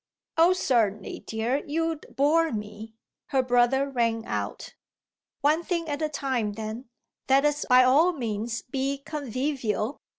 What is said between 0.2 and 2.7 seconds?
"Oh certainly, dear, you'd bore